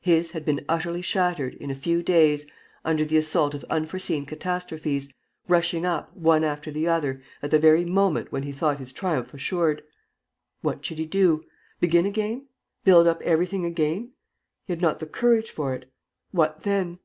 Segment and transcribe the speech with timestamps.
[0.00, 2.46] His had been utterly shattered, in a few days,
[2.84, 5.12] under the assault of unforeseen catastrophes,
[5.48, 9.34] rushing up, one after the other, at the very moment when he thought his triumph
[9.34, 9.82] assured.
[10.60, 11.46] What should he do?
[11.80, 12.46] Begin again?
[12.84, 14.12] Build up everything again?
[14.66, 15.90] He had not the courage for it.
[16.30, 17.00] What then?